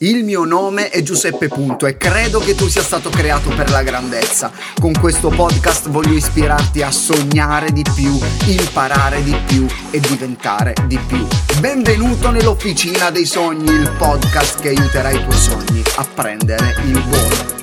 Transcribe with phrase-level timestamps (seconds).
[0.00, 3.82] Il mio nome è Giuseppe Punto e credo che tu sia stato creato per la
[3.82, 4.52] grandezza.
[4.78, 10.98] Con questo podcast voglio ispirarti a sognare di più, imparare di più e diventare di
[10.98, 11.26] più.
[11.60, 17.54] Benvenuto nell'Officina dei Sogni, il podcast che aiuterà i tuoi sogni a prendere il volo.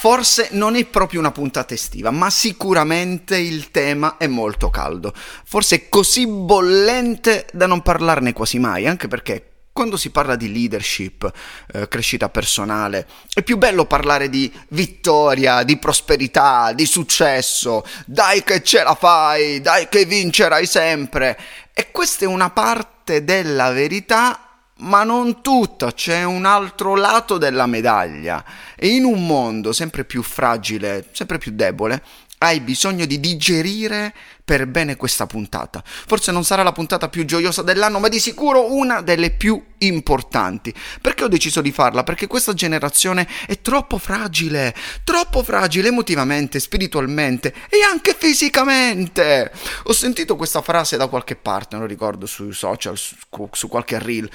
[0.00, 5.12] Forse non è proprio una puntata estiva, ma sicuramente il tema è molto caldo.
[5.44, 9.49] Forse è così bollente da non parlarne quasi mai, anche perché
[9.80, 11.32] quando si parla di leadership,
[11.72, 18.62] eh, crescita personale, è più bello parlare di vittoria, di prosperità, di successo, dai che
[18.62, 21.38] ce la fai, dai che vincerai sempre.
[21.72, 24.44] E questa è una parte della verità
[24.80, 28.44] ma non tutta, c'è un altro lato della medaglia.
[28.76, 32.02] E in un mondo sempre più fragile, sempre più debole,
[32.42, 35.82] hai bisogno di digerire per bene questa puntata.
[35.84, 40.74] Forse non sarà la puntata più gioiosa dell'anno, ma di sicuro una delle più importanti.
[41.02, 42.02] Perché ho deciso di farla?
[42.02, 49.52] Perché questa generazione è troppo fragile, troppo fragile emotivamente, spiritualmente e anche fisicamente.
[49.84, 53.16] Ho sentito questa frase da qualche parte, non ricordo sui social, su,
[53.52, 54.30] su qualche reel.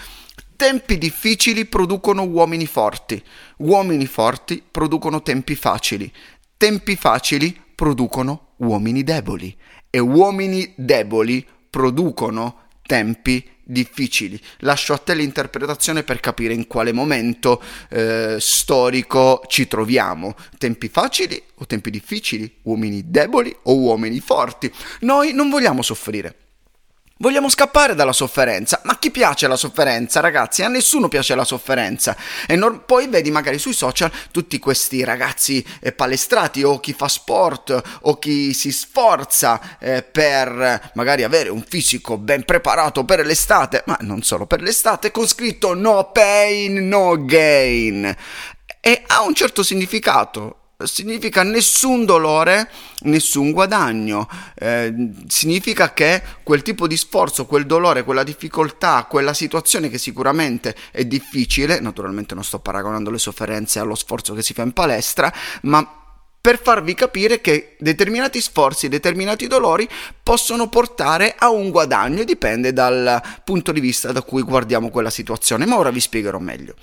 [0.55, 3.21] Tempi difficili producono uomini forti,
[3.57, 6.09] uomini forti producono tempi facili,
[6.55, 9.55] tempi facili producono uomini deboli
[9.89, 14.39] e uomini deboli producono tempi difficili.
[14.59, 20.35] Lascio a te l'interpretazione per capire in quale momento eh, storico ci troviamo.
[20.57, 22.59] Tempi facili o tempi difficili?
[22.63, 24.71] Uomini deboli o uomini forti?
[25.01, 26.44] Noi non vogliamo soffrire.
[27.17, 30.63] Vogliamo scappare dalla sofferenza, ma chi piace la sofferenza, ragazzi?
[30.63, 32.13] A nessuno piace la sofferenza.
[32.45, 37.07] E non, poi vedi magari sui social tutti questi ragazzi eh, palestrati o chi fa
[37.07, 43.83] sport o chi si sforza eh, per magari avere un fisico ben preparato per l'estate,
[43.85, 48.13] ma non solo per l'estate, con scritto no pain, no gain.
[48.81, 52.69] E ha un certo significato significa nessun dolore,
[53.01, 54.27] nessun guadagno.
[54.55, 54.93] Eh,
[55.27, 61.05] significa che quel tipo di sforzo, quel dolore, quella difficoltà, quella situazione che sicuramente è
[61.05, 65.33] difficile, naturalmente non sto paragonando le sofferenze allo sforzo che si fa in palestra,
[65.63, 66.01] ma
[66.45, 69.89] per farvi capire che determinati sforzi, determinati dolori
[70.21, 75.65] possono portare a un guadagno, dipende dal punto di vista da cui guardiamo quella situazione,
[75.65, 76.75] ma ora vi spiegherò meglio.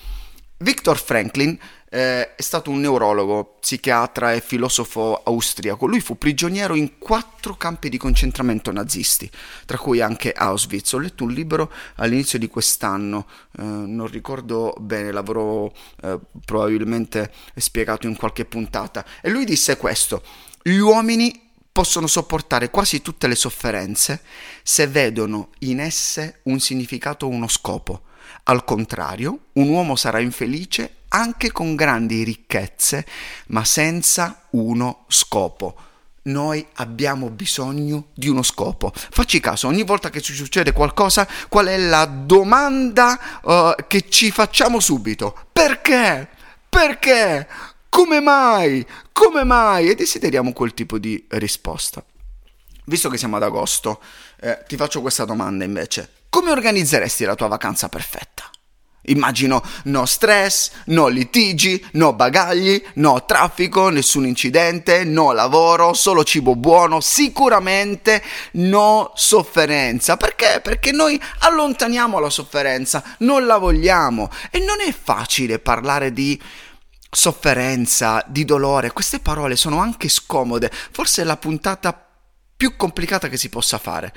[0.62, 1.59] Victor Franklin
[1.91, 5.87] eh, è stato un neurologo, psichiatra e filosofo austriaco.
[5.87, 9.28] Lui fu prigioniero in quattro campi di concentramento nazisti,
[9.67, 10.93] tra cui anche Auschwitz.
[10.93, 13.27] Ho letto un libro all'inizio di quest'anno,
[13.59, 15.71] eh, non ricordo bene, l'avrò
[16.03, 19.05] eh, probabilmente spiegato in qualche puntata.
[19.21, 20.23] E lui disse questo:
[20.62, 24.23] gli uomini possono sopportare quasi tutte le sofferenze
[24.62, 28.03] se vedono in esse un significato o uno scopo
[28.44, 33.06] al contrario, un uomo sarà infelice anche con grandi ricchezze,
[33.48, 35.76] ma senza uno scopo.
[36.25, 38.93] Noi abbiamo bisogno di uno scopo.
[38.94, 44.31] Facci caso, ogni volta che ci succede qualcosa, qual è la domanda uh, che ci
[44.31, 45.47] facciamo subito?
[45.53, 46.28] Perché?
[46.69, 47.49] Perché?
[47.88, 48.87] Come mai?
[49.12, 49.91] Come mai?
[49.91, 52.03] E desideriamo quel tipo di risposta.
[52.84, 54.00] Visto che siamo ad agosto,
[54.41, 56.22] eh, ti faccio questa domanda invece.
[56.32, 58.50] Come organizzeresti la tua vacanza perfetta?
[59.03, 66.56] Immagino no stress, no litigi, no bagagli, no traffico, nessun incidente, no lavoro, solo cibo
[66.56, 68.22] buono, sicuramente
[68.53, 70.16] no sofferenza.
[70.16, 70.60] Perché?
[70.62, 76.41] Perché noi allontaniamo la sofferenza, non la vogliamo e non è facile parlare di
[77.10, 78.93] sofferenza, di dolore.
[78.93, 81.93] Queste parole sono anche scomode, forse è la puntata
[82.56, 84.14] più complicata che si possa fare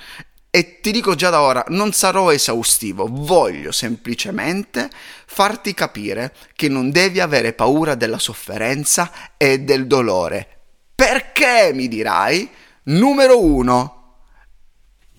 [0.55, 4.89] e ti dico già da ora, non sarò esaustivo, voglio semplicemente
[5.25, 10.47] farti capire che non devi avere paura della sofferenza e del dolore.
[10.95, 12.49] Perché, mi dirai?
[12.83, 14.19] Numero uno,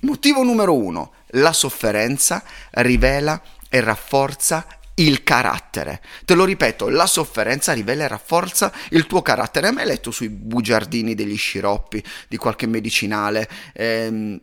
[0.01, 3.39] motivo numero uno, la sofferenza rivela
[3.69, 6.01] e rafforza il carattere.
[6.25, 9.66] Te lo ripeto, la sofferenza rivela e rafforza il tuo carattere.
[9.66, 13.47] Hai mai letto sui bugiardini degli sciroppi, di qualche medicinale?
[13.75, 14.41] Ehm,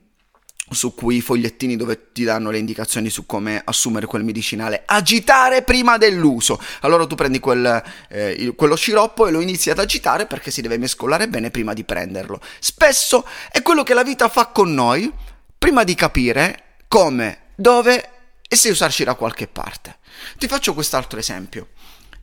[0.69, 5.61] su cui i fogliettini dove ti danno le indicazioni su come assumere quel medicinale, agitare
[5.63, 6.59] prima dell'uso.
[6.81, 10.77] Allora tu prendi quel, eh, quello sciroppo e lo inizi ad agitare perché si deve
[10.77, 12.39] mescolare bene prima di prenderlo.
[12.59, 15.11] Spesso è quello che la vita fa con noi
[15.57, 18.09] prima di capire come, dove
[18.47, 19.97] e se usarci da qualche parte.
[20.37, 21.69] Ti faccio quest'altro esempio.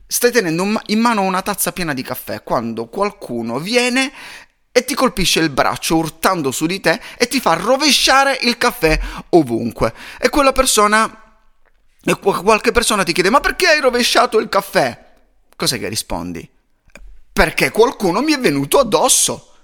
[0.07, 4.11] Stai tenendo in mano una tazza piena di caffè quando qualcuno viene
[4.71, 8.99] e ti colpisce il braccio urtando su di te e ti fa rovesciare il caffè
[9.29, 9.93] ovunque.
[10.17, 11.17] E quella persona
[12.03, 15.09] e qualche persona ti chiede ma perché hai rovesciato il caffè?
[15.55, 16.49] Cos'è che rispondi?
[17.33, 19.55] Perché qualcuno mi è venuto addosso.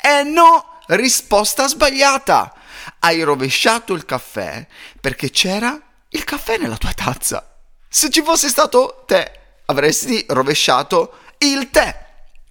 [0.00, 2.54] E no, risposta sbagliata.
[3.00, 4.66] Hai rovesciato il caffè
[5.00, 5.78] perché c'era
[6.10, 7.56] il caffè nella tua tazza.
[7.88, 9.30] Se ci fosse stato te,
[9.66, 12.03] avresti rovesciato il tè.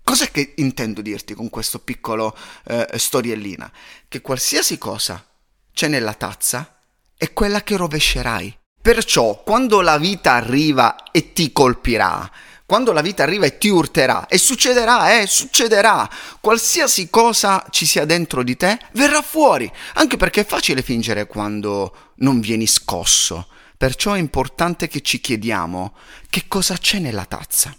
[0.04, 2.36] Cos'è che intendo dirti con questo piccolo
[2.66, 3.72] eh, storiellina?
[4.08, 5.26] Che qualsiasi cosa
[5.74, 6.78] c'è nella tazza
[7.16, 8.58] è quella che rovescerai.
[8.82, 12.30] Perciò, quando la vita arriva e ti colpirà,
[12.66, 16.10] quando la vita arriva e ti urterà, e succederà, eh, succederà,
[16.42, 22.12] qualsiasi cosa ci sia dentro di te verrà fuori, anche perché è facile fingere quando
[22.16, 23.48] non vieni scosso.
[23.78, 25.96] Perciò è importante che ci chiediamo
[26.30, 27.74] che cosa c'è nella tazza.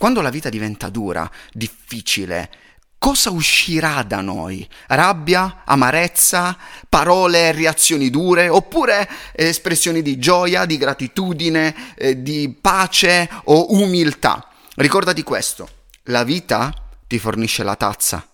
[0.00, 2.50] Quando la vita diventa dura, difficile,
[2.96, 4.66] cosa uscirà da noi?
[4.86, 6.56] Rabbia, amarezza,
[6.88, 14.48] parole, reazioni dure, oppure espressioni di gioia, di gratitudine, eh, di pace o umiltà?
[14.76, 15.68] Ricordati questo,
[16.04, 16.72] la vita
[17.06, 18.26] ti fornisce la tazza,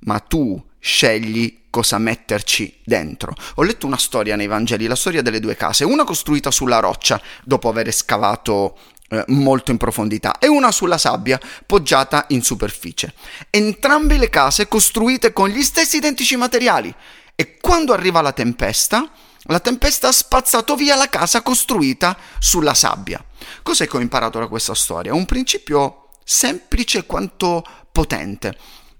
[0.00, 3.34] ma tu scegli cosa metterci dentro.
[3.54, 7.20] Ho letto una storia nei Vangeli, la storia delle due case, una costruita sulla roccia
[7.42, 8.76] dopo aver scavato
[9.08, 13.12] eh, molto in profondità e una sulla sabbia poggiata in superficie.
[13.50, 16.94] Entrambe le case costruite con gli stessi identici materiali
[17.34, 19.10] e quando arriva la tempesta,
[19.42, 23.22] la tempesta ha spazzato via la casa costruita sulla sabbia.
[23.62, 25.12] Cos'è che ho imparato da questa storia?
[25.12, 27.62] Un principio semplice quanto
[27.92, 28.56] potente.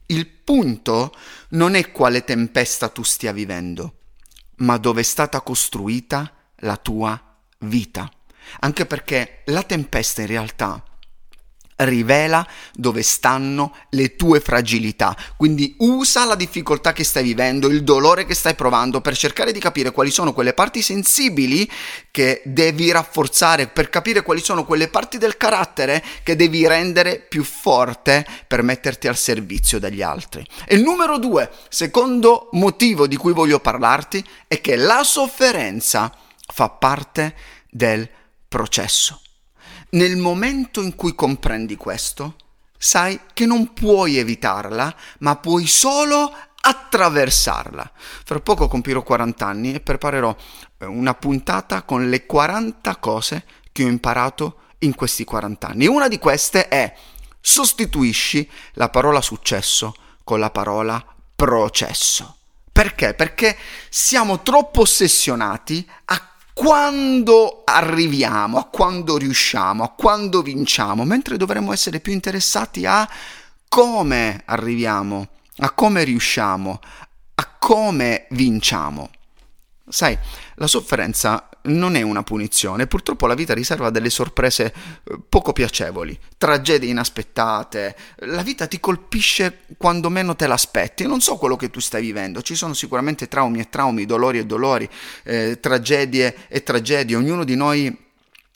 [0.06, 1.14] Il punto
[1.50, 3.94] non è quale tempesta tu stia vivendo,
[4.56, 7.18] ma dove è stata costruita la tua
[7.60, 8.10] vita
[8.61, 10.82] anche perché la tempesta in realtà
[11.76, 15.17] rivela dove stanno le tue fragilità.
[15.37, 19.58] Quindi usa la difficoltà che stai vivendo, il dolore che stai provando per cercare di
[19.58, 21.69] capire quali sono quelle parti sensibili
[22.11, 27.43] che devi rafforzare, per capire quali sono quelle parti del carattere che devi rendere più
[27.43, 30.47] forte per metterti al servizio degli altri.
[30.67, 36.12] E il numero due, secondo motivo di cui voglio parlarti, è che la sofferenza
[36.47, 37.35] fa parte
[37.69, 38.08] del
[38.54, 39.20] processo.
[39.90, 42.36] Nel momento in cui comprendi questo,
[42.78, 47.90] sai che non puoi evitarla, ma puoi solo attraversarla.
[48.24, 50.36] Fra poco compirò 40 anni e preparerò
[50.78, 55.88] eh, una puntata con le 40 cose che ho imparato in questi 40 anni.
[55.88, 56.94] Una di queste è
[57.40, 61.04] sostituisci la parola successo con la parola
[61.34, 62.36] processo.
[62.70, 63.14] Perché?
[63.14, 63.56] Perché
[63.88, 71.98] siamo troppo ossessionati a quando arriviamo, a quando riusciamo, a quando vinciamo, mentre dovremmo essere
[71.98, 73.06] più interessati a
[73.68, 75.26] come arriviamo,
[75.58, 76.80] a come riusciamo,
[77.34, 79.10] a come vinciamo.
[79.86, 80.16] Sai,
[80.54, 84.72] la sofferenza non è una punizione, purtroppo la vita riserva delle sorprese
[85.04, 91.36] eh, poco piacevoli, tragedie inaspettate, la vita ti colpisce quando meno te l'aspetti, non so
[91.36, 94.88] quello che tu stai vivendo, ci sono sicuramente traumi e traumi, dolori e dolori,
[95.25, 97.94] eh, tragedie e tragedie, ognuno di noi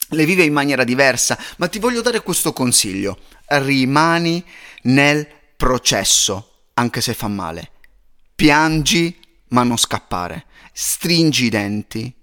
[0.09, 4.43] le vive in maniera diversa, ma ti voglio dare questo consiglio, rimani
[4.83, 7.69] nel processo, anche se fa male,
[8.33, 9.18] piangi
[9.49, 12.13] ma non scappare, stringi i denti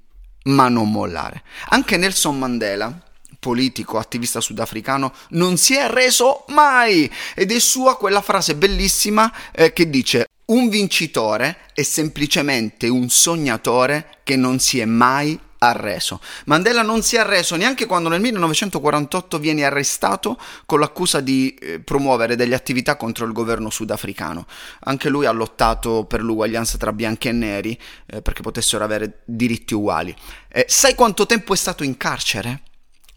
[0.44, 1.43] ma non mollare.
[1.69, 3.02] Anche Nelson Mandela,
[3.38, 9.73] politico, attivista sudafricano, non si è arreso mai ed è sua quella frase bellissima eh,
[9.73, 16.21] che dice un vincitore è semplicemente un sognatore che non si è mai arreso.
[16.47, 21.81] Mandela non si è arreso neanche quando nel 1948 viene arrestato con l'accusa di eh,
[21.81, 24.47] promuovere delle attività contro il governo sudafricano.
[24.81, 29.75] Anche lui ha lottato per l'uguaglianza tra bianchi e neri eh, perché potessero avere diritti
[29.75, 30.15] uguali.
[30.49, 32.63] Eh, sai quanto tempo è stato in carcere?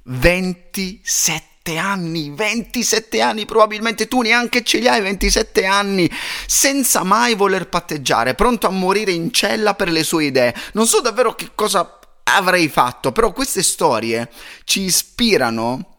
[0.04, 6.10] 27 anni, 27 anni, probabilmente tu neanche ce li hai 27 anni,
[6.48, 10.56] senza mai voler patteggiare, pronto a morire in cella per le sue idee.
[10.74, 11.99] Non so davvero che cosa
[12.36, 14.30] avrei fatto, però queste storie
[14.64, 15.96] ci ispirano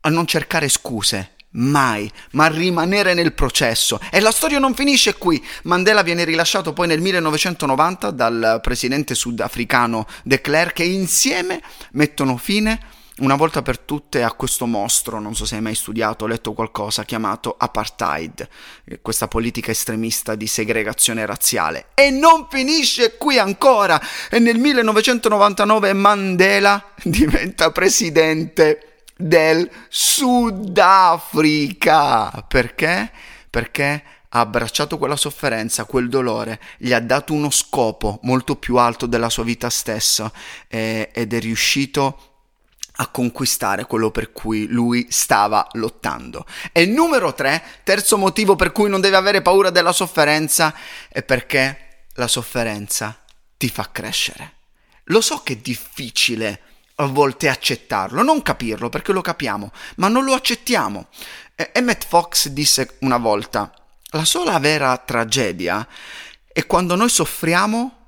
[0.00, 1.30] a non cercare scuse.
[1.56, 4.00] Mai, ma a rimanere nel processo.
[4.10, 5.42] E la storia non finisce qui.
[5.62, 12.80] Mandela viene rilasciato poi nel 1990 dal presidente sudafricano de Klerk e insieme mettono fine
[13.18, 16.52] una volta per tutte a questo mostro, non so se hai mai studiato o letto
[16.52, 18.48] qualcosa, chiamato apartheid,
[18.84, 21.90] eh, questa politica estremista di segregazione razziale.
[21.94, 24.00] E non finisce qui ancora!
[24.28, 31.24] E nel 1999 Mandela diventa presidente del Sudafrica.
[32.48, 33.12] Perché?
[33.48, 39.06] Perché ha abbracciato quella sofferenza, quel dolore, gli ha dato uno scopo molto più alto
[39.06, 40.32] della sua vita stessa
[40.66, 42.33] eh, ed è riuscito a
[43.10, 46.46] conquistare quello per cui lui stava lottando.
[46.72, 50.74] E numero tre, terzo motivo per cui non deve avere paura della sofferenza,
[51.08, 53.18] è perché la sofferenza
[53.56, 54.52] ti fa crescere.
[55.04, 56.60] Lo so che è difficile
[56.96, 61.08] a volte accettarlo, non capirlo perché lo capiamo, ma non lo accettiamo.
[61.72, 63.72] Emmett Fox disse una volta,
[64.10, 65.86] la sola vera tragedia
[66.46, 67.98] è quando noi soffriamo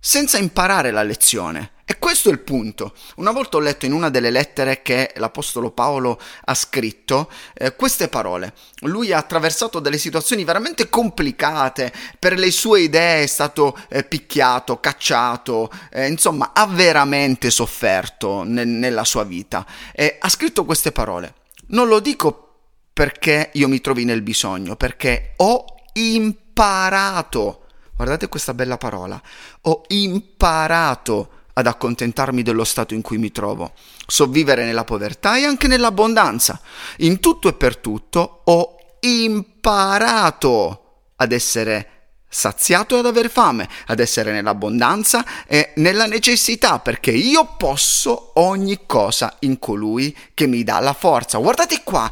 [0.00, 1.71] senza imparare la lezione.
[2.12, 2.92] Questo è il punto.
[3.16, 8.08] Una volta ho letto in una delle lettere che l'Apostolo Paolo ha scritto eh, queste
[8.08, 8.52] parole.
[8.80, 14.78] Lui ha attraversato delle situazioni veramente complicate, per le sue idee è stato eh, picchiato,
[14.78, 19.64] cacciato, eh, insomma ha veramente sofferto ne- nella sua vita.
[19.90, 21.36] E ha scritto queste parole.
[21.68, 22.56] Non lo dico
[22.92, 25.64] perché io mi trovi nel bisogno, perché ho
[25.94, 27.68] imparato.
[27.96, 29.18] Guardate questa bella parola.
[29.62, 33.72] Ho imparato ad accontentarmi dello stato in cui mi trovo.
[34.06, 36.60] So vivere nella povertà e anche nell'abbondanza.
[36.98, 40.78] In tutto e per tutto ho imparato
[41.16, 41.88] ad essere
[42.28, 48.80] saziato e ad aver fame, ad essere nell'abbondanza e nella necessità, perché io posso ogni
[48.86, 51.36] cosa in colui che mi dà la forza.
[51.38, 52.10] Guardate qua,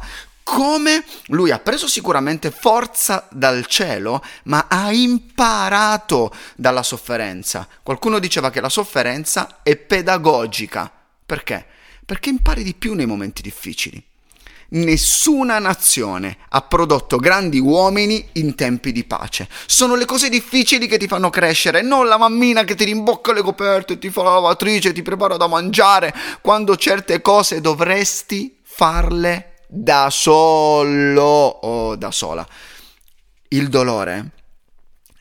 [0.51, 7.65] come lui ha preso sicuramente forza dal cielo, ma ha imparato dalla sofferenza.
[7.81, 10.91] Qualcuno diceva che la sofferenza è pedagogica.
[11.25, 11.65] Perché?
[12.05, 14.03] Perché impari di più nei momenti difficili.
[14.71, 19.47] Nessuna nazione ha prodotto grandi uomini in tempi di pace.
[19.65, 23.41] Sono le cose difficili che ti fanno crescere, non la mammina che ti rimbocca le
[23.41, 30.09] coperte, ti fa la lavatrice, ti prepara da mangiare, quando certe cose dovresti farle da
[30.09, 32.45] solo o da sola.
[33.47, 34.31] Il dolore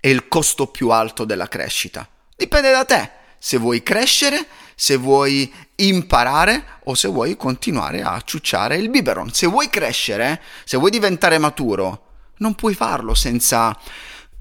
[0.01, 2.09] è il costo più alto della crescita.
[2.35, 8.77] Dipende da te se vuoi crescere, se vuoi imparare o se vuoi continuare a ciucciare
[8.77, 9.33] il biberon.
[9.33, 12.07] Se vuoi crescere, se vuoi diventare maturo,
[12.39, 13.79] non puoi farlo senza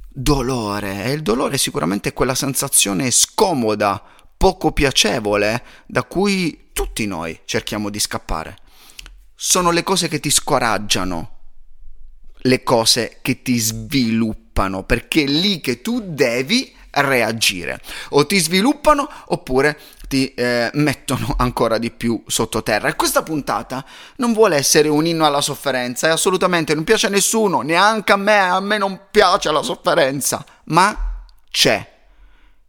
[0.08, 1.04] dolore.
[1.04, 4.04] E il dolore sicuramente è quella sensazione scomoda,
[4.36, 8.58] poco piacevole, da cui tutti noi cerchiamo di scappare
[9.42, 11.38] sono le cose che ti scoraggiano,
[12.40, 17.80] le cose che ti sviluppano, perché è lì che tu devi reagire.
[18.10, 19.80] O ti sviluppano oppure
[20.10, 22.90] ti eh, mettono ancora di più sottoterra.
[22.90, 23.86] E questa puntata
[24.18, 28.18] non vuole essere un inno alla sofferenza, e assolutamente non piace a nessuno, neanche a
[28.18, 31.98] me, a me non piace la sofferenza, ma c'è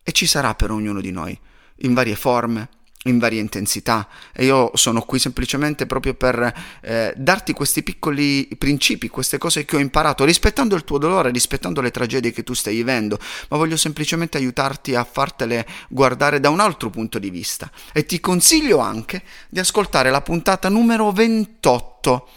[0.05, 1.37] e ci sarà per ognuno di noi,
[1.79, 2.69] in varie forme,
[3.05, 6.53] in varie intensità e io sono qui semplicemente proprio per
[6.83, 11.81] eh, darti questi piccoli principi, queste cose che ho imparato, rispettando il tuo dolore, rispettando
[11.81, 16.61] le tragedie che tu stai vivendo, ma voglio semplicemente aiutarti a fartele guardare da un
[16.61, 22.29] altro punto di vista e ti consiglio anche di ascoltare la puntata numero 28,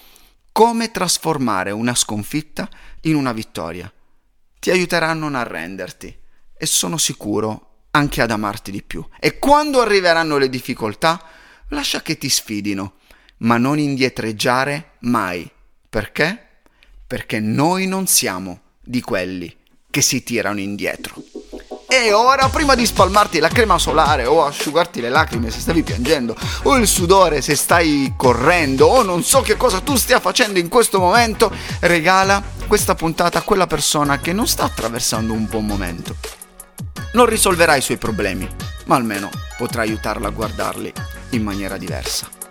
[0.54, 2.70] come trasformare una sconfitta
[3.02, 3.92] in una vittoria.
[4.60, 6.16] Ti aiuterà a non arrenderti
[6.56, 9.06] e sono sicuro anche ad amarti di più.
[9.20, 11.22] E quando arriveranno le difficoltà,
[11.70, 12.94] lascia che ti sfidino,
[13.38, 15.50] ma non indietreggiare mai.
[15.90, 16.48] Perché?
[17.06, 19.56] Perché noi non siamo di quelli
[19.90, 21.22] che si tirano indietro.
[21.88, 26.36] E ora, prima di spalmarti la crema solare o asciugarti le lacrime se stavi piangendo,
[26.64, 30.70] o il sudore se stai correndo, o non so che cosa tu stia facendo in
[30.70, 36.42] questo momento, regala questa puntata a quella persona che non sta attraversando un buon momento
[37.14, 38.48] non risolverà i suoi problemi,
[38.86, 40.92] ma almeno potrà aiutarla a guardarli
[41.32, 42.43] in maniera diversa.